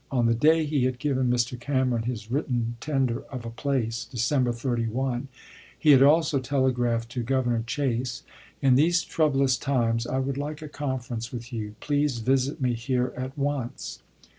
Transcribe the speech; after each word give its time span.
On 0.09 0.25
the 0.25 0.33
day 0.33 0.65
he 0.65 0.85
had 0.85 0.97
given 0.97 1.29
Mr. 1.29 1.59
Cameron 1.59 2.05
his 2.05 2.31
written 2.31 2.75
tender 2.81 3.21
of 3.25 3.45
a 3.45 3.51
place 3.51 4.03
(December 4.03 4.51
31), 4.51 5.27
he 5.77 5.91
had 5.91 6.01
also 6.01 6.39
telegraphed 6.39 7.07
to 7.11 7.21
Governor 7.21 7.61
Chase, 7.67 8.23
"In 8.63 8.73
these 8.73 9.03
warden, 9.03 9.11
troublous 9.11 9.57
times 9.59 10.07
I 10.07 10.17
would 10.17 10.37
like 10.37 10.63
a 10.63 10.67
conference 10.69 11.31
with 11.31 11.53
you. 11.53 11.59
salmon 11.65 11.75
p. 11.81 11.85
Please 11.85 12.17
visit 12.17 12.59
me 12.59 12.73
here 12.73 13.13
at 13.15 13.37
once." 13.37 14.01